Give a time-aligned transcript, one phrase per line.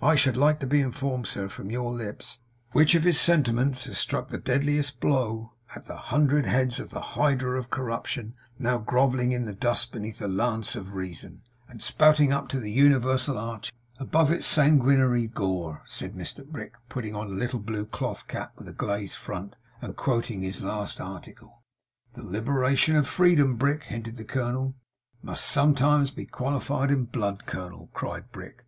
[0.00, 2.38] I should like to be informed, sir, from your lips,
[2.70, 7.00] which of his sentiments has struck the deadliest blow' 'At the hundred heads of the
[7.18, 12.30] Hydra of Corruption now grovelling in the dust beneath the lance of Reason, and spouting
[12.32, 17.26] up to the universal arch above us, its sanguinary gore,' said Mr Brick, putting on
[17.26, 21.64] a little blue cloth cap with a glazed front, and quoting his last article.
[22.14, 24.76] 'The libation of freedom, Brick' hinted the colonel.'
[25.24, 28.62] Must sometimes be quaffed in blood, colonel,' cried Brick.